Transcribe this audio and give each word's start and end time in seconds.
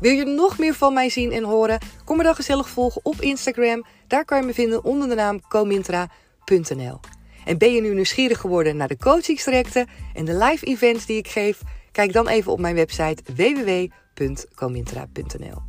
Wil 0.00 0.12
je 0.12 0.24
nog 0.24 0.58
meer 0.58 0.74
van 0.74 0.94
mij 0.94 1.08
zien 1.08 1.32
en 1.32 1.44
horen? 1.44 1.78
Kom 2.04 2.16
me 2.16 2.22
dan 2.22 2.34
gezellig 2.34 2.68
volgen 2.68 3.00
op 3.04 3.20
Instagram. 3.20 3.84
Daar 4.06 4.24
kan 4.24 4.40
je 4.40 4.46
me 4.46 4.54
vinden 4.54 4.84
onder 4.84 5.08
de 5.08 5.14
naam 5.14 5.40
comintra.nl. 5.48 7.00
En 7.44 7.58
ben 7.58 7.72
je 7.72 7.80
nu 7.80 7.94
nieuwsgierig 7.94 8.38
geworden 8.38 8.76
naar 8.76 8.88
de 8.88 8.96
coachingstrajecten 8.96 9.86
en 10.14 10.24
de 10.24 10.36
live 10.36 10.66
events 10.66 11.06
die 11.06 11.16
ik 11.16 11.28
geef? 11.28 11.60
Kijk 11.92 12.12
dan 12.12 12.28
even 12.28 12.52
op 12.52 12.60
mijn 12.60 12.74
website 12.74 13.22
www.comintra.nl. 13.34 15.62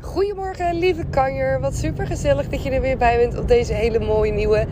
Goedemorgen, 0.00 0.78
lieve 0.78 1.04
kanjer. 1.10 1.60
Wat 1.60 1.74
super 1.74 2.06
gezellig 2.06 2.48
dat 2.48 2.62
je 2.62 2.70
er 2.70 2.80
weer 2.80 2.98
bij 2.98 3.16
bent 3.16 3.38
op 3.38 3.48
deze 3.48 3.72
hele 3.72 3.98
mooie 3.98 4.32
nieuwe 4.32 4.66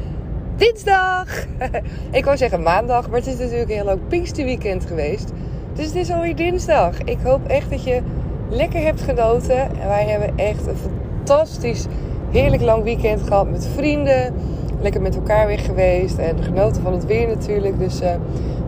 dinsdag. 0.58 1.46
ik 2.10 2.24
wou 2.24 2.36
zeggen 2.36 2.62
maandag, 2.62 3.08
maar 3.08 3.18
het 3.18 3.26
is 3.26 3.38
natuurlijk 3.38 3.70
een 3.70 3.76
heel 3.76 3.84
leuk 3.84 4.08
Pinksterweekend 4.08 4.84
geweest. 4.86 5.32
Dus 5.74 5.86
het 5.86 5.94
is 5.94 6.10
alweer 6.10 6.36
dinsdag. 6.36 7.02
Ik 7.04 7.18
hoop 7.22 7.46
echt 7.46 7.70
dat 7.70 7.84
je 7.84 8.00
lekker 8.48 8.82
hebt 8.82 9.00
genoten. 9.00 9.58
En 9.58 9.88
wij 9.88 10.04
hebben 10.04 10.38
echt 10.38 10.66
een 10.66 10.76
fantastisch, 10.76 11.86
heerlijk 12.30 12.62
lang 12.62 12.82
weekend 12.82 13.22
gehad 13.22 13.50
met 13.50 13.68
vrienden. 13.74 14.34
Lekker 14.80 15.00
met 15.00 15.14
elkaar 15.14 15.46
weer 15.46 15.58
geweest 15.58 16.18
en 16.18 16.42
genoten 16.42 16.82
van 16.82 16.92
het 16.92 17.06
weer 17.06 17.28
natuurlijk. 17.28 17.78
Dus 17.78 18.02
uh, 18.02 18.08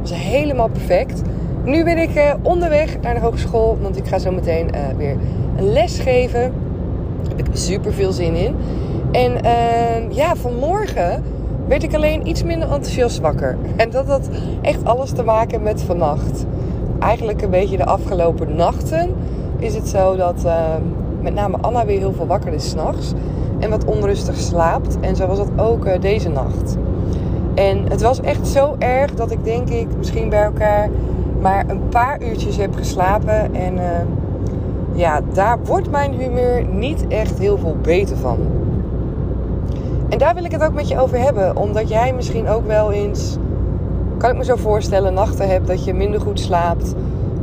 was 0.00 0.14
helemaal 0.14 0.68
perfect. 0.68 1.22
Nu 1.64 1.84
ben 1.84 1.98
ik 1.98 2.16
uh, 2.16 2.34
onderweg 2.42 3.00
naar 3.00 3.14
de 3.14 3.20
hogeschool, 3.20 3.78
want 3.80 3.96
ik 3.96 4.06
ga 4.06 4.18
zo 4.18 4.30
meteen 4.30 4.68
uh, 4.74 4.96
weer 4.96 5.16
een 5.56 5.72
les 5.72 5.98
geven. 5.98 6.52
Daar 7.22 7.36
heb 7.36 7.48
ik 7.48 7.56
super 7.56 7.92
veel 7.92 8.12
zin 8.12 8.34
in. 8.34 8.55
En 9.12 9.33
ja, 10.12 10.36
vanmorgen 10.36 11.22
werd 11.71 11.83
ik 11.83 11.95
alleen 11.95 12.27
iets 12.27 12.43
minder 12.43 12.69
enthousiast 12.69 13.21
wakker. 13.21 13.57
En 13.77 13.91
dat 13.91 14.07
had 14.07 14.29
echt 14.63 14.85
alles 14.85 15.11
te 15.11 15.23
maken 15.23 15.63
met 15.63 15.83
vannacht. 15.83 16.47
Eigenlijk 16.99 17.43
een 17.43 17.51
beetje 17.51 17.77
de 17.77 17.85
afgelopen 17.85 18.57
nachten 18.57 19.15
is 19.59 19.75
het 19.75 19.89
zo 19.89 20.17
dat 20.17 20.42
uh, 20.45 20.55
met 21.20 21.35
name 21.35 21.57
Anna 21.61 21.86
weer 21.86 21.98
heel 21.98 22.13
veel 22.13 22.27
wakker 22.27 22.53
is 22.53 22.70
s'nachts. 22.70 23.13
En 23.59 23.70
wat 23.70 23.85
onrustig 23.85 24.36
slaapt. 24.36 25.01
En 25.01 25.17
zo 25.17 25.27
was 25.27 25.39
dat 25.39 25.51
ook 25.57 25.86
uh, 25.86 26.01
deze 26.01 26.29
nacht. 26.29 26.77
En 27.55 27.85
het 27.89 28.03
was 28.03 28.20
echt 28.20 28.47
zo 28.47 28.77
erg 28.79 29.14
dat 29.14 29.30
ik 29.30 29.45
denk 29.45 29.69
ik 29.69 29.86
misschien 29.97 30.29
bij 30.29 30.42
elkaar 30.42 30.89
maar 31.41 31.64
een 31.69 31.89
paar 31.89 32.23
uurtjes 32.23 32.57
heb 32.57 32.75
geslapen. 32.75 33.55
En 33.55 33.75
uh, 33.75 33.83
ja, 34.92 35.20
daar 35.33 35.59
wordt 35.64 35.91
mijn 35.91 36.13
humeur 36.13 36.64
niet 36.64 37.07
echt 37.09 37.39
heel 37.39 37.59
veel 37.59 37.77
beter 37.83 38.17
van. 38.17 38.39
En 40.11 40.19
daar 40.19 40.35
wil 40.35 40.45
ik 40.45 40.53
het 40.53 40.63
ook 40.63 40.75
met 40.75 40.89
je 40.89 40.98
over 40.98 41.19
hebben. 41.19 41.57
Omdat 41.57 41.89
jij 41.89 42.13
misschien 42.13 42.48
ook 42.48 42.67
wel 42.67 42.93
eens, 42.93 43.37
kan 44.19 44.31
ik 44.31 44.37
me 44.37 44.45
zo 44.45 44.57
voorstellen, 44.57 45.15
nachten 45.15 45.48
hebt 45.48 45.67
dat 45.67 45.85
je 45.85 45.95
minder 45.95 46.21
goed 46.21 46.41
slaapt. 46.41 46.95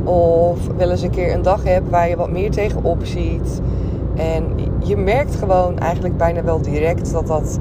Of 0.04 0.58
wel 0.76 0.90
eens 0.90 1.02
een 1.02 1.10
keer 1.10 1.34
een 1.34 1.42
dag 1.42 1.64
hebt 1.64 1.90
waar 1.90 2.08
je 2.08 2.16
wat 2.16 2.30
meer 2.30 2.50
tegenop 2.50 3.04
ziet. 3.04 3.60
En 4.16 4.44
je 4.84 4.96
merkt 4.96 5.34
gewoon 5.34 5.78
eigenlijk 5.78 6.16
bijna 6.16 6.42
wel 6.42 6.60
direct 6.60 7.12
dat 7.12 7.26
dat 7.26 7.58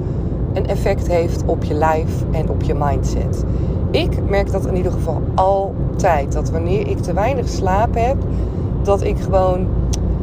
een 0.53 0.68
effect 0.68 1.07
heeft 1.07 1.44
op 1.45 1.63
je 1.63 1.74
lijf 1.74 2.12
en 2.31 2.50
op 2.50 2.63
je 2.63 2.74
mindset. 2.74 3.44
Ik 3.91 4.29
merk 4.29 4.51
dat 4.51 4.66
in 4.66 4.75
ieder 4.75 4.91
geval 4.91 5.22
altijd. 5.35 6.34
Dat 6.34 6.50
wanneer 6.50 6.88
ik 6.88 6.97
te 6.97 7.13
weinig 7.13 7.47
slaap 7.47 7.95
heb, 7.95 8.18
dat 8.81 9.03
ik 9.03 9.19
gewoon 9.19 9.68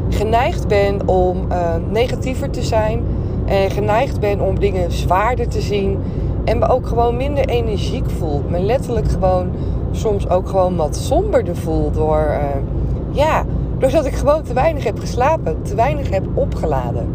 geneigd 0.08 0.68
ben 0.68 1.08
om 1.08 1.38
uh, 1.50 1.74
negatiever 1.90 2.50
te 2.50 2.62
zijn 2.62 3.02
en 3.44 3.70
geneigd 3.70 4.20
ben 4.20 4.40
om 4.40 4.58
dingen 4.58 4.92
zwaarder 4.92 5.48
te 5.48 5.60
zien. 5.60 5.98
En 6.44 6.58
me 6.58 6.68
ook 6.68 6.86
gewoon 6.86 7.16
minder 7.16 7.48
energiek 7.48 8.10
voel. 8.10 8.42
Me 8.48 8.60
letterlijk 8.60 9.10
gewoon 9.10 9.50
soms 9.92 10.28
ook 10.28 10.48
gewoon 10.48 10.76
wat 10.76 10.96
somberder 10.96 11.56
voel. 11.56 11.90
Door, 11.90 12.26
uh, 12.28 12.44
ja, 13.10 13.44
doordat 13.78 14.06
ik 14.06 14.14
gewoon 14.14 14.42
te 14.42 14.52
weinig 14.52 14.84
heb 14.84 14.98
geslapen. 14.98 15.62
Te 15.62 15.74
weinig 15.74 16.10
heb 16.10 16.26
opgeladen. 16.34 17.08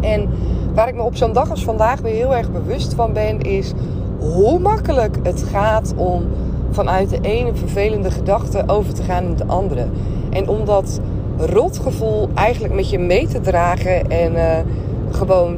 En 0.00 0.28
waar 0.74 0.88
ik 0.88 0.94
me 0.94 1.02
op 1.02 1.16
zo'n 1.16 1.32
dag 1.32 1.50
als 1.50 1.64
vandaag 1.64 2.00
weer 2.00 2.14
heel 2.14 2.34
erg 2.34 2.52
bewust 2.52 2.94
van 2.94 3.12
ben, 3.12 3.40
is 3.40 3.72
hoe 4.18 4.58
makkelijk 4.58 5.16
het 5.22 5.42
gaat 5.42 5.94
om 5.96 6.24
vanuit 6.70 7.10
de 7.10 7.18
ene 7.20 7.54
vervelende 7.54 8.10
gedachte 8.10 8.62
over 8.66 8.94
te 8.94 9.02
gaan 9.02 9.24
in 9.24 9.36
de 9.36 9.46
andere. 9.46 9.86
En 10.30 10.48
om 10.48 10.64
dat 10.64 11.00
rotgevoel 11.36 12.28
eigenlijk 12.34 12.74
met 12.74 12.90
je 12.90 12.98
mee 12.98 13.26
te 13.26 13.40
dragen 13.40 14.10
en 14.10 14.32
uh, 14.32 14.58
gewoon 15.16 15.56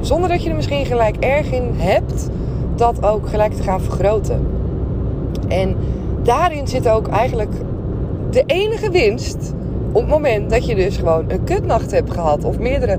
zonder 0.00 0.28
dat 0.28 0.42
je 0.42 0.48
er 0.48 0.54
misschien 0.54 0.86
gelijk 0.86 1.16
erg 1.16 1.52
in 1.52 1.70
hebt, 1.76 2.28
dat 2.76 3.06
ook 3.06 3.28
gelijk 3.28 3.52
te 3.52 3.62
gaan 3.62 3.80
vergroten. 3.80 4.46
En 5.48 5.76
daarin 6.22 6.68
zit 6.68 6.88
ook 6.88 7.08
eigenlijk 7.08 7.52
de 8.30 8.42
enige 8.46 8.90
winst 8.90 9.54
op 9.92 10.00
het 10.00 10.10
moment 10.10 10.50
dat 10.50 10.66
je 10.66 10.74
dus 10.74 10.96
gewoon 10.96 11.24
een 11.28 11.44
kutnacht 11.44 11.90
hebt 11.90 12.10
gehad 12.10 12.44
of 12.44 12.58
meerdere 12.58 12.98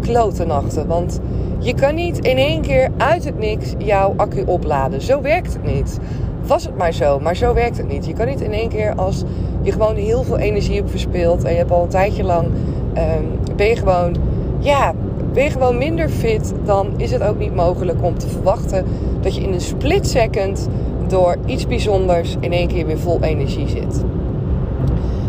klote 0.00 0.44
nachten. 0.44 0.86
Want 0.86 1.20
je 1.58 1.74
kan 1.74 1.94
niet 1.94 2.18
in 2.18 2.36
één 2.36 2.60
keer 2.62 2.90
uit 2.96 3.24
het 3.24 3.38
niks 3.38 3.74
jouw 3.78 4.14
accu 4.16 4.42
opladen. 4.46 5.02
Zo 5.02 5.20
werkt 5.20 5.52
het 5.52 5.64
niet. 5.74 5.98
Was 6.46 6.64
het 6.64 6.76
maar 6.76 6.92
zo, 6.92 7.20
maar 7.20 7.36
zo 7.36 7.54
werkt 7.54 7.76
het 7.76 7.88
niet. 7.88 8.06
Je 8.06 8.12
kan 8.12 8.26
niet 8.26 8.40
in 8.40 8.52
één 8.52 8.68
keer 8.68 8.94
als 8.94 9.24
je 9.62 9.72
gewoon 9.72 9.96
heel 9.96 10.22
veel 10.22 10.38
energie 10.38 10.76
hebt 10.76 10.90
verspeeld 10.90 11.44
en 11.44 11.50
je 11.50 11.58
hebt 11.58 11.70
al 11.70 11.82
een 11.82 11.88
tijdje 11.88 12.24
lang 12.24 12.46
um, 12.46 13.56
ben 13.56 13.66
je 13.66 13.76
gewoon 13.76 14.16
ja, 14.58 14.93
ben 15.34 15.44
je 15.44 15.50
gewoon 15.50 15.78
minder 15.78 16.08
fit, 16.08 16.54
dan 16.64 16.86
is 16.96 17.10
het 17.10 17.22
ook 17.22 17.38
niet 17.38 17.54
mogelijk 17.54 18.02
om 18.02 18.18
te 18.18 18.28
verwachten 18.28 18.84
dat 19.20 19.34
je 19.34 19.40
in 19.40 19.52
een 19.52 19.60
split 19.60 20.08
second 20.08 20.68
door 21.08 21.36
iets 21.46 21.66
bijzonders 21.66 22.36
in 22.40 22.52
één 22.52 22.68
keer 22.68 22.86
weer 22.86 22.98
vol 22.98 23.22
energie 23.22 23.68
zit. 23.68 24.04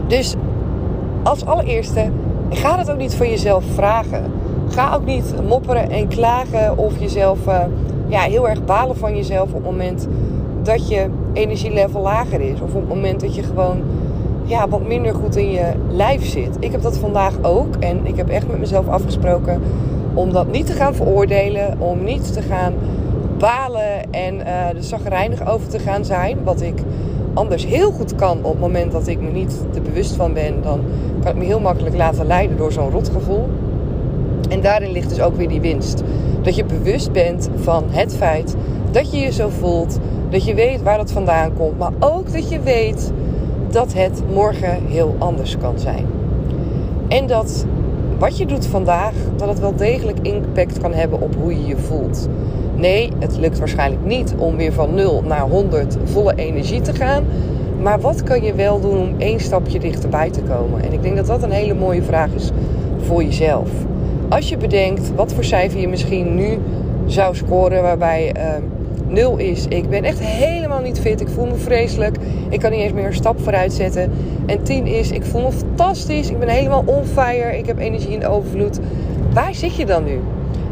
Dus 0.08 0.36
als 1.24 1.46
allereerste, 1.46 2.10
ga 2.50 2.78
het 2.78 2.92
ook 2.92 2.98
niet 2.98 3.16
van 3.16 3.30
jezelf 3.30 3.64
vragen. 3.74 4.24
Ga 4.70 4.94
ook 4.96 5.06
niet 5.06 5.34
mopperen 5.48 5.90
en 5.90 6.08
klagen 6.08 6.78
of 6.78 7.00
jezelf 7.00 7.48
uh, 7.48 7.60
ja, 8.08 8.20
heel 8.20 8.50
erg 8.50 8.66
balen 8.66 8.98
van 8.98 9.16
jezelf 9.16 9.48
op 9.48 9.56
het 9.56 9.63
moment 9.63 10.08
dat 10.63 10.90
je 10.90 11.06
energielevel 11.34 12.01
lager 12.01 12.42
is. 12.42 12.62
Of 12.62 12.74
op 12.74 12.80
het 12.80 12.90
moment 12.90 13.19
dat 13.19 13.36
je 13.36 13.44
gewoon 13.44 13.81
ja, 14.44 14.68
wat 14.68 14.88
minder 14.88 15.13
goed 15.13 15.36
in 15.36 15.51
je 15.51 15.72
lijf 15.90 16.25
zit. 16.25 16.58
Ik 16.60 16.72
heb 16.72 16.81
dat 16.81 16.98
vandaag 16.98 17.34
ook. 17.42 17.75
En 17.80 18.06
ik 18.06 18.16
heb 18.16 18.30
echt 18.30 18.48
met 18.48 18.60
mezelf 18.60 18.88
afgesproken 18.88 19.62
om 20.15 20.33
dat 20.33 20.51
niet 20.51 20.65
te 20.65 20.73
gaan 20.73 20.95
veroordelen. 20.95 21.79
Om 21.79 22.03
niet 22.03 22.33
te 22.33 22.41
gaan 22.41 22.73
balen 23.38 24.12
en 24.12 24.35
uh, 24.35 24.47
er 24.47 24.83
zagrijnig 24.83 25.47
over 25.47 25.67
te 25.67 25.79
gaan 25.79 26.06
zijn. 26.06 26.38
Wat 26.44 26.62
ik 26.62 26.81
anders 27.33 27.65
heel 27.65 27.91
goed 27.91 28.15
kan 28.15 28.38
op 28.38 28.51
het 28.51 28.59
moment 28.59 28.91
dat 28.91 29.07
ik 29.07 29.21
me 29.21 29.31
niet 29.31 29.65
te 29.71 29.81
bewust 29.81 30.15
van 30.15 30.33
ben. 30.33 30.62
Dan 30.62 30.79
kan 31.21 31.31
ik 31.31 31.38
me 31.38 31.44
heel 31.44 31.59
makkelijk 31.59 31.95
laten 31.95 32.25
leiden 32.25 32.57
door 32.57 32.71
zo'n 32.71 32.91
rotgevoel. 32.91 33.50
En 34.50 34.62
daarin 34.62 34.91
ligt 34.91 35.09
dus 35.09 35.21
ook 35.21 35.35
weer 35.35 35.47
die 35.47 35.62
winst. 35.62 36.03
Dat 36.41 36.56
je 36.56 36.65
bewust 36.65 37.12
bent 37.12 37.50
van 37.56 37.83
het 37.89 38.15
feit 38.15 38.56
dat 38.91 39.12
je 39.12 39.17
je 39.17 39.31
zo 39.31 39.50
voelt. 39.50 40.00
Dat 40.29 40.45
je 40.45 40.53
weet 40.53 40.83
waar 40.83 40.97
dat 40.97 41.12
vandaan 41.12 41.53
komt. 41.53 41.77
Maar 41.77 41.91
ook 42.00 42.33
dat 42.33 42.50
je 42.50 42.59
weet 42.59 43.12
dat 43.69 43.94
het 43.94 44.21
morgen 44.33 44.85
heel 44.85 45.15
anders 45.17 45.57
kan 45.57 45.79
zijn. 45.79 46.06
En 47.07 47.27
dat 47.27 47.65
wat 48.17 48.38
je 48.38 48.45
doet 48.45 48.65
vandaag, 48.65 49.13
dat 49.35 49.47
het 49.47 49.59
wel 49.59 49.75
degelijk 49.75 50.17
impact 50.21 50.79
kan 50.79 50.94
hebben 50.94 51.21
op 51.21 51.35
hoe 51.35 51.53
je 51.53 51.65
je 51.65 51.77
voelt. 51.77 52.29
Nee, 52.75 53.12
het 53.19 53.38
lukt 53.38 53.59
waarschijnlijk 53.59 54.06
niet 54.06 54.33
om 54.38 54.57
weer 54.57 54.73
van 54.73 54.94
0 54.94 55.21
naar 55.21 55.41
100 55.41 55.97
volle 56.03 56.35
energie 56.35 56.81
te 56.81 56.94
gaan. 56.94 57.23
Maar 57.81 58.00
wat 58.00 58.23
kan 58.23 58.44
je 58.44 58.53
wel 58.53 58.79
doen 58.79 58.97
om 58.97 59.15
één 59.17 59.39
stapje 59.39 59.79
dichterbij 59.79 60.29
te 60.29 60.41
komen? 60.41 60.83
En 60.83 60.94
ik 60.94 61.01
denk 61.01 61.15
dat 61.15 61.25
dat 61.25 61.44
een 61.44 61.51
hele 61.51 61.73
mooie 61.73 62.03
vraag 62.03 62.29
is 62.33 62.51
voor 62.97 63.23
jezelf. 63.23 63.69
Als 64.29 64.50
je 64.50 64.57
bedenkt 64.57 65.15
wat 65.15 65.33
voor 65.33 65.44
cijfer 65.44 65.79
je 65.79 65.88
misschien 65.88 66.35
nu 66.35 66.59
zou 67.06 67.35
scoren, 67.35 67.81
waarbij 67.81 68.35
uh, 68.38 68.44
0 69.07 69.38
is, 69.38 69.65
ik 69.67 69.89
ben 69.89 70.03
echt 70.03 70.19
helemaal 70.19 70.81
niet 70.81 71.00
fit, 71.00 71.21
ik 71.21 71.27
voel 71.27 71.45
me 71.45 71.56
vreselijk, 71.56 72.17
ik 72.50 72.59
kan 72.59 72.71
niet 72.71 72.79
eens 72.79 72.94
meer 72.94 73.06
een 73.06 73.13
stap 73.13 73.41
vooruit 73.41 73.73
zetten. 73.73 74.12
En 74.45 74.63
10 74.63 74.88
is, 74.88 75.12
ik 75.12 75.25
voel 75.25 75.42
me 75.42 75.51
fantastisch, 75.51 76.30
ik 76.30 76.39
ben 76.39 76.47
helemaal 76.47 76.83
on 76.86 77.06
fire, 77.06 77.57
ik 77.57 77.65
heb 77.65 77.80
energie 77.80 78.13
in 78.13 78.19
de 78.19 78.27
overvloed. 78.27 78.80
Waar 79.33 79.56
zit 79.56 79.75
je 79.75 79.86
dan 79.86 80.03
nu? 80.03 80.19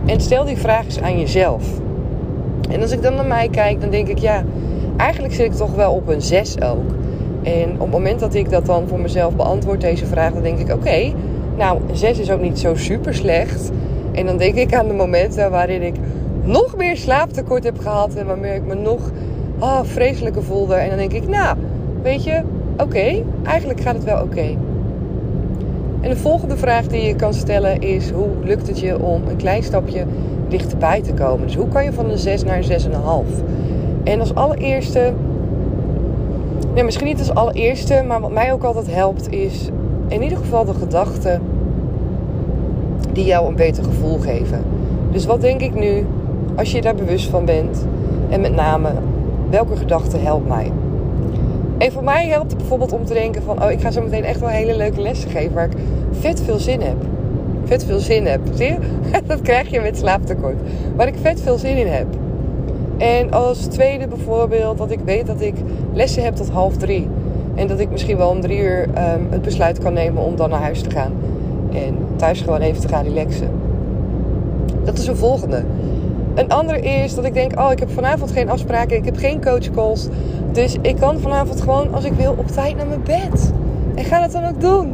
En 0.05 0.21
stel 0.21 0.45
die 0.45 0.57
vraag 0.57 0.85
eens 0.85 1.01
aan 1.01 1.19
jezelf. 1.19 1.63
En 2.69 2.81
als 2.81 2.91
ik 2.91 3.01
dan 3.01 3.15
naar 3.15 3.25
mij 3.25 3.49
kijk, 3.49 3.81
dan 3.81 3.89
denk 3.89 4.07
ik, 4.07 4.17
ja, 4.17 4.43
eigenlijk 4.97 5.33
zit 5.33 5.45
ik 5.45 5.53
toch 5.53 5.75
wel 5.75 5.93
op 5.93 6.07
een 6.07 6.21
6 6.21 6.61
ook. 6.61 6.91
En 7.43 7.71
op 7.73 7.79
het 7.79 7.91
moment 7.91 8.19
dat 8.19 8.33
ik 8.33 8.49
dat 8.49 8.65
dan 8.65 8.87
voor 8.87 8.99
mezelf 8.99 9.35
beantwoord, 9.35 9.81
deze 9.81 10.05
vraag, 10.05 10.33
dan 10.33 10.43
denk 10.43 10.59
ik, 10.59 10.73
oké, 10.73 11.13
nou, 11.57 11.79
een 11.89 11.97
6 11.97 12.19
is 12.19 12.31
ook 12.31 12.41
niet 12.41 12.59
zo 12.59 12.75
super 12.75 13.13
slecht. 13.13 13.71
En 14.11 14.25
dan 14.25 14.37
denk 14.37 14.55
ik 14.55 14.73
aan 14.73 14.87
de 14.87 14.93
momenten 14.93 15.51
waarin 15.51 15.81
ik 15.81 15.95
nog 16.43 16.77
meer 16.77 16.97
slaaptekort 16.97 17.63
heb 17.63 17.79
gehad 17.79 18.13
en 18.13 18.25
waarmee 18.25 18.55
ik 18.55 18.65
me 18.65 18.75
nog 18.75 19.11
oh, 19.59 19.79
vreselijker 19.83 20.43
voelde. 20.43 20.75
En 20.75 20.89
dan 20.89 20.97
denk 20.97 21.13
ik, 21.13 21.27
nou, 21.27 21.57
weet 22.01 22.23
je, 22.23 22.41
oké, 22.77 23.23
eigenlijk 23.43 23.79
gaat 23.81 23.95
het 23.95 24.03
wel 24.03 24.21
oké. 24.21 24.55
En 26.01 26.09
de 26.09 26.15
volgende 26.15 26.57
vraag 26.57 26.87
die 26.87 27.01
je 27.01 27.15
kan 27.15 27.33
stellen 27.33 27.81
is: 27.81 28.09
hoe 28.09 28.29
lukt 28.43 28.67
het 28.67 28.79
je 28.79 28.99
om 28.99 29.21
een 29.27 29.35
klein 29.35 29.63
stapje 29.63 30.05
dichterbij 30.47 31.01
te 31.01 31.13
komen? 31.13 31.45
Dus 31.45 31.55
hoe 31.55 31.67
kan 31.67 31.83
je 31.83 31.93
van 31.93 32.09
een 32.09 32.17
6 32.17 32.43
naar 32.43 32.57
een 32.57 32.81
6,5? 32.81 33.43
En 34.03 34.19
als 34.19 34.35
allereerste, 34.35 35.13
nee, 36.73 36.83
misschien 36.83 37.07
niet 37.07 37.19
als 37.19 37.33
allereerste, 37.33 38.03
maar 38.07 38.21
wat 38.21 38.31
mij 38.31 38.53
ook 38.53 38.63
altijd 38.63 38.93
helpt, 38.93 39.31
is 39.31 39.69
in 40.07 40.23
ieder 40.23 40.37
geval 40.37 40.65
de 40.65 40.73
gedachten 40.73 41.41
die 43.11 43.25
jou 43.25 43.47
een 43.47 43.55
beter 43.55 43.83
gevoel 43.83 44.17
geven. 44.17 44.63
Dus 45.11 45.25
wat 45.25 45.41
denk 45.41 45.61
ik 45.61 45.73
nu 45.73 46.05
als 46.55 46.71
je 46.71 46.81
daar 46.81 46.95
bewust 46.95 47.29
van 47.29 47.45
bent? 47.45 47.85
En 48.29 48.41
met 48.41 48.55
name, 48.55 48.89
welke 49.49 49.75
gedachte 49.75 50.17
helpt 50.17 50.47
mij? 50.47 50.71
En 51.83 51.91
voor 51.91 52.03
mij 52.03 52.27
helpt 52.27 52.50
het 52.50 52.57
bijvoorbeeld 52.57 52.91
om 52.91 53.06
te 53.06 53.13
denken 53.13 53.44
van... 53.44 53.63
oh, 53.63 53.71
ik 53.71 53.81
ga 53.81 53.91
zo 53.91 54.01
meteen 54.01 54.24
echt 54.24 54.39
wel 54.39 54.50
hele 54.50 54.77
leuke 54.77 55.01
lessen 55.01 55.30
geven... 55.30 55.53
waar 55.53 55.65
ik 55.65 55.77
vet 56.12 56.41
veel 56.41 56.59
zin 56.59 56.81
heb. 56.81 56.95
Vet 57.63 57.85
veel 57.85 58.00
zin 58.00 58.25
heb. 58.25 58.39
Zie 58.53 58.65
je? 58.68 58.77
Dat 59.27 59.41
krijg 59.41 59.69
je 59.69 59.81
met 59.81 59.97
slaaptekort. 59.97 60.56
Waar 60.95 61.07
ik 61.07 61.15
vet 61.21 61.41
veel 61.41 61.57
zin 61.57 61.77
in 61.77 61.88
heb. 61.88 62.06
En 62.97 63.31
als 63.31 63.59
tweede 63.59 64.07
bijvoorbeeld 64.07 64.77
dat 64.77 64.91
ik 64.91 65.00
weet 65.06 65.27
dat 65.27 65.41
ik 65.41 65.56
lessen 65.94 66.24
heb 66.24 66.35
tot 66.35 66.50
half 66.50 66.77
drie. 66.77 67.07
En 67.56 67.68
dat 67.68 67.80
ik 67.80 67.89
misschien 67.89 68.18
wel 68.18 68.29
om 68.29 68.41
drie 68.41 68.59
uur 68.59 68.81
um, 68.81 69.27
het 69.29 69.41
besluit 69.41 69.79
kan 69.79 69.94
nemen 69.94 70.24
om 70.24 70.36
dan 70.36 70.50
naar 70.50 70.62
huis 70.62 70.81
te 70.81 70.89
gaan. 70.89 71.13
En 71.74 71.97
thuis 72.15 72.41
gewoon 72.41 72.62
even 72.62 72.81
te 72.81 72.88
gaan 72.88 73.03
relaxen. 73.03 73.50
Dat 74.83 74.97
is 74.97 75.07
een 75.07 75.15
volgende. 75.15 75.63
Een 76.36 76.50
ander 76.50 76.83
is 76.83 77.15
dat 77.15 77.25
ik 77.25 77.33
denk, 77.33 77.59
oh 77.59 77.71
ik 77.71 77.79
heb 77.79 77.89
vanavond 77.89 78.31
geen 78.31 78.50
afspraken. 78.50 78.97
Ik 78.97 79.06
heb 79.06 79.18
geen 79.18 79.41
coachcalls. 79.41 80.07
Dus 80.53 80.77
ik 80.81 80.95
kan 80.95 81.19
vanavond 81.19 81.61
gewoon 81.61 81.94
als 81.94 82.03
ik 82.03 82.13
wil 82.13 82.35
op 82.38 82.47
tijd 82.47 82.75
naar 82.75 82.88
mijn 82.88 83.03
bed. 83.03 83.51
En 83.95 84.03
ga 84.03 84.21
dat 84.21 84.31
dan 84.31 84.45
ook 84.45 84.61
doen. 84.61 84.94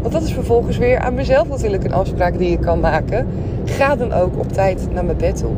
Want 0.00 0.12
dat 0.12 0.22
is 0.22 0.32
vervolgens 0.32 0.78
weer 0.78 0.98
aan 0.98 1.14
mezelf 1.14 1.48
natuurlijk 1.48 1.84
een 1.84 1.92
afspraak 1.92 2.38
die 2.38 2.50
je 2.50 2.58
kan 2.58 2.80
maken. 2.80 3.26
Ga 3.64 3.96
dan 3.96 4.12
ook 4.12 4.38
op 4.38 4.52
tijd 4.52 4.88
naar 4.92 5.04
mijn 5.04 5.16
bed 5.16 5.36
toe. 5.36 5.52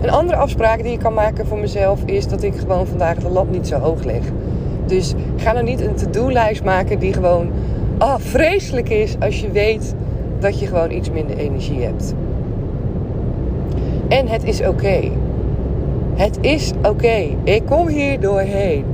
Een 0.00 0.10
andere 0.10 0.38
afspraak 0.38 0.82
die 0.82 0.92
je 0.92 0.98
kan 0.98 1.14
maken 1.14 1.46
voor 1.46 1.58
mezelf 1.58 2.02
is 2.04 2.28
dat 2.28 2.42
ik 2.42 2.54
gewoon 2.56 2.86
vandaag 2.86 3.16
de 3.16 3.28
lat 3.28 3.50
niet 3.50 3.66
zo 3.66 3.78
hoog 3.78 4.04
leg. 4.04 4.22
Dus 4.86 5.14
ga 5.36 5.52
nou 5.52 5.64
niet 5.64 5.80
een 5.80 5.94
to-do-lijst 5.94 6.64
maken 6.64 6.98
die 6.98 7.12
gewoon 7.12 7.50
ah, 7.98 8.18
vreselijk 8.18 8.88
is 8.88 9.16
als 9.20 9.40
je 9.40 9.50
weet 9.50 9.94
dat 10.38 10.60
je 10.60 10.66
gewoon 10.66 10.90
iets 10.90 11.10
minder 11.10 11.36
energie 11.36 11.82
hebt. 11.82 12.14
En 14.08 14.28
het 14.28 14.44
is 14.44 14.66
oké. 14.66 15.10
Het 16.20 16.38
is 16.40 16.72
oké. 16.82 17.36
Ik 17.44 17.62
kom 17.66 17.88
hier 17.88 18.20
doorheen. 18.20 18.84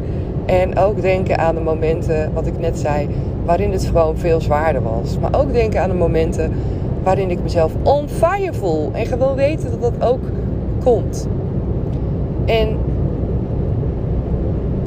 En 0.44 0.78
ook 0.78 1.00
denken 1.00 1.38
aan 1.38 1.54
de 1.54 1.60
momenten, 1.60 2.32
wat 2.32 2.46
ik 2.46 2.58
net 2.58 2.78
zei, 2.78 3.08
waarin 3.44 3.72
het 3.72 3.84
gewoon 3.84 4.16
veel 4.16 4.40
zwaarder 4.40 4.82
was. 4.82 5.18
Maar 5.18 5.40
ook 5.40 5.52
denken 5.52 5.80
aan 5.80 5.88
de 5.88 5.94
momenten 5.94 6.52
waarin 7.02 7.30
ik 7.30 7.42
mezelf 7.42 7.72
on 7.82 8.08
fire 8.08 8.52
voel. 8.54 8.90
En 8.92 9.06
gewoon 9.06 9.34
weten 9.34 9.70
dat 9.70 9.80
dat 9.80 10.08
ook 10.08 10.20
komt. 10.84 11.28
En 12.44 12.76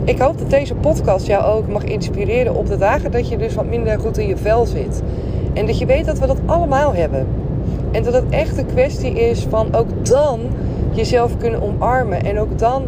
ik 0.03 0.19
hoop 0.19 0.38
dat 0.38 0.50
deze 0.50 0.75
podcast 0.75 1.27
jou 1.27 1.44
ook 1.44 1.68
mag 1.68 1.83
inspireren 1.83 2.56
op 2.56 2.68
de 2.68 2.77
dagen 2.77 3.12
dat 3.12 3.30
je 3.30 3.38
dus 3.38 3.56
wat 3.56 3.65
minder 3.65 4.00
goed 4.00 4.18
in 4.18 4.27
je 4.27 4.38
vel 4.38 4.65
zit. 4.65 5.01
En 5.53 5.65
dat 5.65 5.80
je 5.80 5.86
weet 5.86 6.06
dat 6.06 6.19
we 6.19 6.27
dat 6.27 6.39
allemaal 6.45 6.94
hebben. 6.94 7.27
En 7.91 8.03
dat 8.03 8.13
het 8.13 8.30
echt 8.30 8.57
een 8.57 8.65
kwestie 8.65 9.12
is 9.12 9.45
van 9.50 9.75
ook 9.75 10.06
dan 10.06 10.39
jezelf 10.92 11.38
kunnen 11.38 11.62
omarmen. 11.62 12.24
En 12.24 12.40
ook 12.40 12.60
dan 12.60 12.84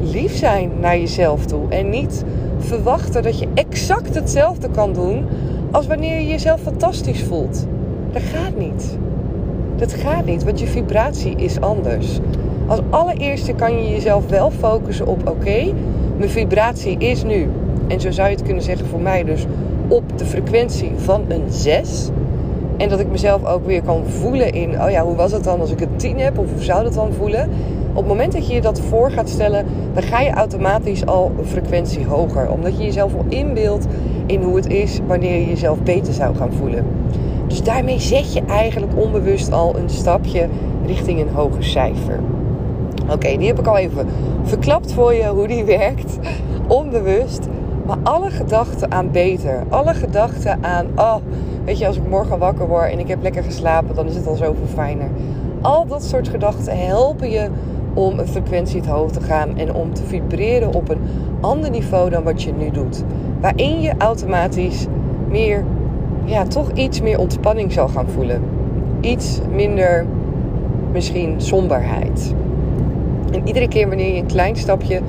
lief 0.00 0.36
zijn 0.36 0.70
naar 0.80 0.98
jezelf 0.98 1.46
toe. 1.46 1.68
En 1.68 1.90
niet 1.90 2.24
verwachten 2.58 3.22
dat 3.22 3.38
je 3.38 3.48
exact 3.54 4.14
hetzelfde 4.14 4.68
kan 4.70 4.92
doen 4.92 5.24
als 5.70 5.86
wanneer 5.86 6.20
je 6.20 6.26
jezelf 6.26 6.60
fantastisch 6.60 7.22
voelt. 7.22 7.66
Dat 8.12 8.22
gaat 8.22 8.56
niet. 8.56 8.98
Dat 9.76 9.92
gaat 9.92 10.24
niet, 10.24 10.44
want 10.44 10.60
je 10.60 10.66
vibratie 10.66 11.36
is 11.36 11.60
anders. 11.60 12.18
Als 12.66 12.80
allereerste 12.90 13.52
kan 13.52 13.82
je 13.82 13.90
jezelf 13.90 14.28
wel 14.28 14.50
focussen 14.50 15.06
op: 15.06 15.28
oké, 15.28 15.72
mijn 16.16 16.30
vibratie 16.30 16.98
is 16.98 17.22
nu. 17.22 17.48
En 17.88 18.00
zo 18.00 18.10
zou 18.10 18.28
je 18.28 18.34
het 18.34 18.44
kunnen 18.44 18.62
zeggen 18.62 18.86
voor 18.86 19.00
mij 19.00 19.24
dus 19.24 19.46
op 19.88 20.18
de 20.18 20.24
frequentie 20.24 20.92
van 20.96 21.24
een 21.28 21.44
6. 21.48 22.08
En 22.82 22.88
dat 22.88 23.00
ik 23.00 23.10
mezelf 23.10 23.44
ook 23.44 23.66
weer 23.66 23.82
kan 23.82 24.04
voelen 24.06 24.52
in, 24.52 24.82
oh 24.82 24.90
ja, 24.90 25.04
hoe 25.04 25.14
was 25.14 25.32
het 25.32 25.44
dan 25.44 25.60
als 25.60 25.70
ik 25.70 25.80
een 25.80 25.96
10 25.96 26.18
heb? 26.18 26.38
Of 26.38 26.52
hoe 26.52 26.62
zou 26.62 26.82
dat 26.82 26.94
dan 26.94 27.12
voelen? 27.12 27.50
Op 27.90 27.96
het 27.96 28.06
moment 28.06 28.32
dat 28.32 28.46
je 28.46 28.54
je 28.54 28.60
dat 28.60 28.80
voor 28.80 29.10
gaat 29.10 29.28
stellen, 29.28 29.66
dan 29.94 30.02
ga 30.02 30.20
je 30.20 30.30
automatisch 30.30 31.06
al 31.06 31.32
een 31.38 31.46
frequentie 31.46 32.06
hoger. 32.06 32.50
Omdat 32.50 32.76
je 32.78 32.84
jezelf 32.84 33.14
al 33.14 33.24
inbeeldt 33.28 33.86
in 34.26 34.42
hoe 34.42 34.56
het 34.56 34.66
is 34.66 35.00
wanneer 35.06 35.40
je 35.40 35.46
jezelf 35.46 35.82
beter 35.82 36.12
zou 36.12 36.36
gaan 36.36 36.52
voelen. 36.52 36.86
Dus 37.46 37.62
daarmee 37.62 38.00
zet 38.00 38.32
je 38.32 38.42
eigenlijk 38.48 38.92
onbewust 38.96 39.52
al 39.52 39.76
een 39.76 39.90
stapje 39.90 40.48
richting 40.86 41.20
een 41.20 41.34
hoger 41.34 41.64
cijfer. 41.64 42.20
Oké, 43.10 43.36
die 43.36 43.46
heb 43.46 43.58
ik 43.58 43.66
al 43.66 43.76
even 43.76 44.06
verklapt 44.42 44.92
voor 44.92 45.14
je 45.14 45.26
hoe 45.26 45.46
die 45.46 45.64
werkt. 45.64 46.18
Onbewust. 46.68 47.48
Maar 47.86 47.98
alle 48.02 48.30
gedachten 48.30 48.92
aan 48.92 49.10
beter. 49.10 49.64
Alle 49.68 49.94
gedachten 49.94 50.64
aan, 50.64 50.86
oh, 50.96 51.16
weet 51.64 51.78
je, 51.78 51.86
als 51.86 51.96
ik 51.96 52.08
morgen 52.08 52.38
wakker 52.38 52.68
word 52.68 52.90
en 52.90 52.98
ik 52.98 53.08
heb 53.08 53.22
lekker 53.22 53.42
geslapen, 53.42 53.94
dan 53.94 54.06
is 54.06 54.14
het 54.14 54.26
al 54.26 54.34
zoveel 54.34 54.66
fijner. 54.66 55.08
Al 55.60 55.86
dat 55.86 56.02
soort 56.02 56.28
gedachten 56.28 56.86
helpen 56.86 57.30
je 57.30 57.48
om 57.94 58.18
een 58.18 58.28
frequentie 58.28 58.80
te 58.80 58.90
hoog 58.90 59.10
te 59.10 59.20
gaan 59.20 59.58
en 59.58 59.74
om 59.74 59.94
te 59.94 60.04
vibreren 60.04 60.74
op 60.74 60.88
een 60.88 61.00
ander 61.40 61.70
niveau 61.70 62.10
dan 62.10 62.22
wat 62.22 62.42
je 62.42 62.52
nu 62.52 62.70
doet. 62.70 63.04
Waarin 63.40 63.80
je 63.80 63.94
automatisch 63.98 64.86
meer, 65.28 65.64
ja, 66.24 66.44
toch 66.44 66.72
iets 66.72 67.00
meer 67.00 67.18
ontspanning 67.18 67.72
zal 67.72 67.88
gaan 67.88 68.08
voelen. 68.08 68.42
Iets 69.00 69.40
minder 69.50 70.06
misschien 70.92 71.34
somberheid. 71.40 72.34
En 73.32 73.46
iedere 73.46 73.68
keer 73.68 73.88
wanneer 73.88 74.14
je 74.14 74.20
een 74.20 74.26
klein 74.26 74.56
stapje 74.56 75.00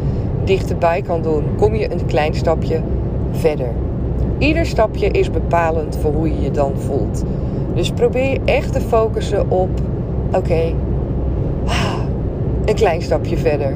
dichterbij 0.44 1.02
kan 1.02 1.22
doen, 1.22 1.44
kom 1.58 1.76
je 1.76 1.92
een 1.92 2.06
klein 2.06 2.34
stapje 2.34 2.82
verder. 3.32 3.70
Ieder 4.38 4.66
stapje 4.66 5.08
is 5.08 5.32
bepalend 5.32 5.98
voor 6.02 6.14
hoe 6.14 6.28
je 6.28 6.42
je 6.42 6.52
dan 6.52 6.72
voelt. 6.76 7.24
Dus 7.76 7.92
probeer 7.92 8.40
echt 8.46 8.74
te 8.74 8.82
focussen 8.82 9.50
op: 9.50 9.70
oké, 10.32 10.74
een 12.66 12.76
klein 12.76 13.02
stapje 13.02 13.38
verder. 13.38 13.76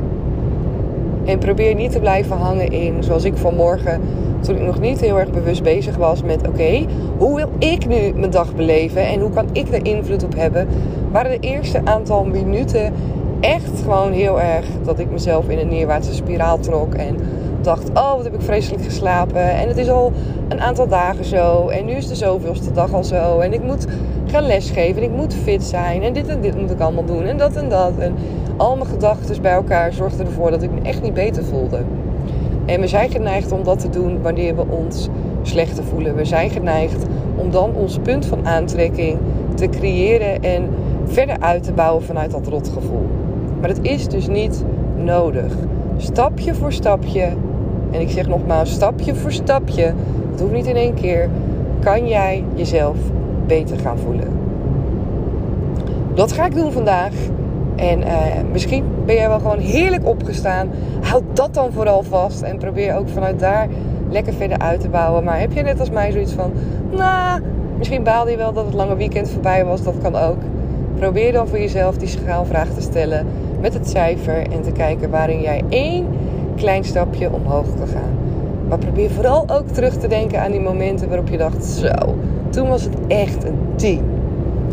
En 1.25 1.39
probeer 1.39 1.75
niet 1.75 1.91
te 1.91 1.99
blijven 1.99 2.37
hangen 2.37 2.71
in, 2.71 3.03
zoals 3.03 3.23
ik 3.23 3.37
vanmorgen, 3.37 4.01
toen 4.39 4.55
ik 4.55 4.61
nog 4.61 4.79
niet 4.79 4.99
heel 4.99 5.19
erg 5.19 5.31
bewust 5.31 5.63
bezig 5.63 5.95
was 5.95 6.23
met: 6.23 6.47
oké, 6.47 6.85
hoe 7.17 7.35
wil 7.35 7.49
ik 7.57 7.87
nu 7.87 8.13
mijn 8.15 8.31
dag 8.31 8.55
beleven 8.55 9.07
en 9.07 9.19
hoe 9.19 9.29
kan 9.29 9.45
ik 9.51 9.67
er 9.73 9.85
invloed 9.85 10.23
op 10.23 10.35
hebben? 10.35 10.67
Waren 11.11 11.31
de 11.31 11.47
eerste 11.47 11.81
aantal 11.83 12.25
minuten 12.25 12.93
echt 13.39 13.81
gewoon 13.81 14.11
heel 14.11 14.41
erg 14.41 14.65
dat 14.83 14.99
ik 14.99 15.11
mezelf 15.11 15.49
in 15.49 15.57
een 15.57 15.67
neerwaartse 15.67 16.13
spiraal 16.13 16.59
trok. 16.59 16.93
En 16.93 17.17
dacht, 17.61 17.89
oh 17.89 18.15
wat 18.15 18.23
heb 18.23 18.33
ik 18.33 18.41
vreselijk 18.41 18.83
geslapen. 18.83 19.49
En 19.49 19.67
het 19.67 19.77
is 19.77 19.89
al 19.89 20.11
een 20.47 20.61
aantal 20.61 20.87
dagen 20.87 21.25
zo. 21.25 21.67
En 21.67 21.85
nu 21.85 21.91
is 21.91 22.07
de 22.07 22.15
zoveelste 22.15 22.71
dag 22.71 22.93
al 22.93 23.03
zo. 23.03 23.39
En 23.39 23.53
ik 23.53 23.63
moet 23.63 23.85
gaan 24.25 24.45
lesgeven. 24.45 25.01
En 25.01 25.09
ik 25.09 25.15
moet 25.15 25.33
fit 25.33 25.63
zijn. 25.63 26.03
En 26.03 26.13
dit 26.13 26.27
en 26.27 26.41
dit 26.41 26.59
moet 26.61 26.71
ik 26.71 26.79
allemaal 26.79 27.05
doen. 27.05 27.23
En 27.23 27.37
dat 27.37 27.55
en 27.55 27.69
dat. 27.69 27.97
En 27.97 28.15
al 28.57 28.75
mijn 28.75 28.89
gedachten 28.89 29.41
bij 29.41 29.51
elkaar 29.51 29.93
zorgden 29.93 30.25
ervoor 30.25 30.51
dat 30.51 30.63
ik 30.63 30.71
me 30.71 30.81
echt 30.81 31.01
niet 31.01 31.13
beter 31.13 31.43
voelde. 31.43 31.79
En 32.65 32.81
we 32.81 32.87
zijn 32.87 33.09
geneigd 33.09 33.51
om 33.51 33.63
dat 33.63 33.79
te 33.79 33.89
doen 33.89 34.21
wanneer 34.21 34.55
we 34.55 34.65
ons 34.69 35.07
slechter 35.41 35.83
voelen. 35.83 36.15
We 36.15 36.25
zijn 36.25 36.49
geneigd 36.49 37.05
om 37.35 37.51
dan 37.51 37.75
ons 37.75 37.99
punt 38.03 38.25
van 38.25 38.47
aantrekking 38.47 39.17
te 39.55 39.69
creëren 39.69 40.43
en 40.43 40.69
verder 41.05 41.39
uit 41.39 41.63
te 41.63 41.73
bouwen 41.73 42.03
vanuit 42.03 42.31
dat 42.31 42.47
rotgevoel. 42.47 43.05
Maar 43.59 43.69
dat 43.69 43.79
is 43.81 44.07
dus 44.07 44.27
niet 44.27 44.63
nodig. 44.95 45.53
Stapje 45.97 46.53
voor 46.53 46.73
stapje 46.73 47.29
En 47.91 48.01
ik 48.01 48.09
zeg 48.09 48.27
nogmaals, 48.27 48.71
stapje 48.71 49.15
voor 49.15 49.31
stapje, 49.31 49.93
het 50.31 50.39
hoeft 50.39 50.53
niet 50.53 50.67
in 50.67 50.75
één 50.75 50.93
keer, 50.93 51.29
kan 51.79 52.07
jij 52.07 52.43
jezelf 52.55 52.97
beter 53.47 53.79
gaan 53.79 53.97
voelen. 53.97 54.27
Dat 56.13 56.31
ga 56.31 56.45
ik 56.45 56.55
doen 56.55 56.71
vandaag. 56.71 57.13
En 57.75 57.99
uh, 57.99 58.07
misschien 58.51 58.85
ben 59.05 59.15
jij 59.15 59.27
wel 59.27 59.39
gewoon 59.39 59.59
heerlijk 59.59 60.05
opgestaan. 60.05 60.69
Houd 61.01 61.23
dat 61.33 61.53
dan 61.53 61.71
vooral 61.71 62.03
vast. 62.03 62.41
En 62.41 62.57
probeer 62.57 62.95
ook 62.95 63.09
vanuit 63.09 63.39
daar 63.39 63.67
lekker 64.09 64.33
verder 64.33 64.57
uit 64.57 64.79
te 64.79 64.89
bouwen. 64.89 65.23
Maar 65.23 65.39
heb 65.39 65.51
je 65.51 65.61
net 65.61 65.79
als 65.79 65.89
mij 65.89 66.11
zoiets 66.11 66.33
van... 66.33 66.51
Nou, 66.91 67.41
misschien 67.77 68.03
baalde 68.03 68.31
je 68.31 68.37
wel 68.37 68.53
dat 68.53 68.65
het 68.65 68.73
lange 68.73 68.95
weekend 68.95 69.29
voorbij 69.29 69.65
was. 69.65 69.83
Dat 69.83 69.95
kan 70.01 70.15
ook. 70.15 70.37
Probeer 70.99 71.31
dan 71.31 71.47
voor 71.47 71.59
jezelf 71.59 71.97
die 71.97 72.07
schaalvraag 72.07 72.69
te 72.69 72.81
stellen. 72.81 73.25
Met 73.61 73.73
het 73.73 73.89
cijfer. 73.89 74.51
En 74.51 74.61
te 74.61 74.71
kijken 74.71 75.09
waarin 75.09 75.41
jij 75.41 75.63
één 75.69 76.07
klein 76.57 76.83
stapje 76.83 77.31
omhoog 77.31 77.65
kan 77.77 77.87
gaan. 77.87 78.17
Maar 78.67 78.77
probeer 78.77 79.09
vooral 79.09 79.49
ook 79.49 79.67
terug 79.67 79.97
te 79.97 80.07
denken 80.07 80.41
aan 80.41 80.51
die 80.51 80.59
momenten 80.59 81.07
waarop 81.07 81.29
je 81.29 81.37
dacht... 81.37 81.65
Zo, 81.65 82.15
toen 82.49 82.67
was 82.67 82.83
het 82.83 82.93
echt 83.07 83.43
een 83.43 83.59
10. 83.75 84.01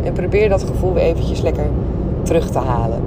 En 0.04 0.12
probeer 0.12 0.48
dat 0.48 0.62
gevoel 0.62 0.92
weer 0.92 1.02
eventjes 1.02 1.40
lekker 1.40 1.66
terug 2.22 2.50
te 2.50 2.58
halen. 2.58 3.02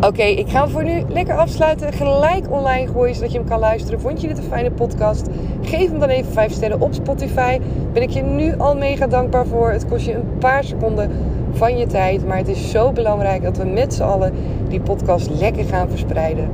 Oké, 0.00 0.22
ik 0.22 0.48
ga 0.48 0.60
hem 0.60 0.70
voor 0.70 0.84
nu 0.84 1.02
lekker 1.08 1.36
afsluiten. 1.36 1.92
Gelijk 1.92 2.46
online 2.50 2.86
gooien 2.86 3.14
zodat 3.14 3.32
je 3.32 3.38
hem 3.38 3.46
kan 3.46 3.58
luisteren. 3.58 4.00
Vond 4.00 4.20
je 4.20 4.28
dit 4.28 4.38
een 4.38 4.44
fijne 4.44 4.70
podcast? 4.70 5.28
Geef 5.62 5.90
hem 5.90 5.98
dan 5.98 6.08
even 6.08 6.32
5 6.32 6.52
sterren 6.52 6.80
op 6.80 6.94
Spotify. 6.94 7.60
Ben 7.92 8.02
ik 8.02 8.10
je 8.10 8.22
nu 8.22 8.54
al 8.58 8.76
mega 8.76 9.06
dankbaar 9.06 9.46
voor. 9.46 9.70
Het 9.70 9.86
kost 9.88 10.06
je 10.06 10.14
een 10.14 10.38
paar 10.38 10.64
seconden 10.64 11.10
van 11.52 11.78
je 11.78 11.86
tijd. 11.86 12.26
Maar 12.26 12.36
het 12.36 12.48
is 12.48 12.70
zo 12.70 12.92
belangrijk 12.92 13.42
dat 13.42 13.56
we 13.56 13.64
met 13.64 13.94
z'n 13.94 14.02
allen 14.02 14.32
die 14.68 14.80
podcast 14.80 15.30
lekker 15.30 15.64
gaan 15.64 15.88
verspreiden. 15.88 16.48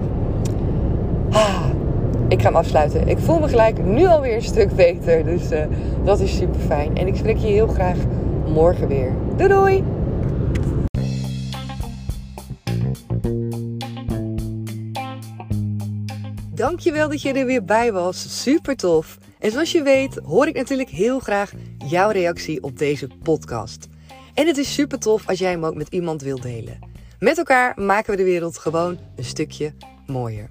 Ik 2.33 2.41
ga 2.41 2.47
hem 2.47 2.57
afsluiten. 2.57 3.09
Ik 3.09 3.19
voel 3.19 3.39
me 3.39 3.49
gelijk 3.49 3.85
nu 3.85 4.07
alweer 4.07 4.35
een 4.35 4.43
stuk 4.43 4.75
beter. 4.77 5.25
Dus 5.25 5.51
uh, 5.51 5.65
dat 6.05 6.21
is 6.21 6.37
super 6.37 6.61
fijn. 6.61 6.97
En 6.97 7.07
ik 7.07 7.17
spreek 7.17 7.37
je 7.37 7.47
heel 7.47 7.67
graag 7.67 7.97
morgen 8.47 8.89
weer. 8.89 9.13
Doei 9.37 9.49
doei! 9.49 9.85
Dankjewel 16.55 17.09
dat 17.09 17.23
je 17.23 17.33
er 17.33 17.47
weer 17.47 17.65
bij 17.65 17.93
was. 17.93 18.43
Super 18.43 18.77
tof. 18.77 19.19
En 19.39 19.51
zoals 19.51 19.73
je 19.73 19.83
weet 19.83 20.21
hoor 20.25 20.47
ik 20.47 20.55
natuurlijk 20.55 20.89
heel 20.89 21.19
graag 21.19 21.53
jouw 21.87 22.11
reactie 22.11 22.63
op 22.63 22.79
deze 22.79 23.09
podcast. 23.23 23.89
En 24.35 24.47
het 24.47 24.57
is 24.57 24.75
super 24.75 24.99
tof 24.99 25.29
als 25.29 25.39
jij 25.39 25.51
hem 25.51 25.65
ook 25.65 25.75
met 25.75 25.89
iemand 25.89 26.23
wilt 26.23 26.43
delen. 26.43 26.79
Met 27.19 27.39
elkaar 27.39 27.73
maken 27.81 28.11
we 28.11 28.17
de 28.17 28.25
wereld 28.25 28.59
gewoon 28.59 28.99
een 29.17 29.25
stukje 29.25 29.73
mooier. 30.07 30.51